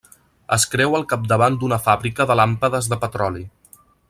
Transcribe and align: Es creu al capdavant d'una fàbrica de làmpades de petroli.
Es 0.55 0.63
creu 0.75 0.97
al 0.99 1.05
capdavant 1.11 1.59
d'una 1.65 1.79
fàbrica 1.89 2.29
de 2.33 2.39
làmpades 2.43 2.93
de 2.95 3.03
petroli. 3.05 3.47